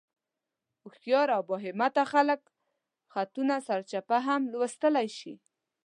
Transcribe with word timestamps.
هوښیار 0.83 1.27
او 1.35 1.41
بااحتیاطه 1.49 2.03
خلک 2.13 2.41
خطونه 3.13 3.55
سرچپه 3.67 4.17
هم 4.27 4.41
لوستلی 4.51 5.07
شي. 5.17 5.33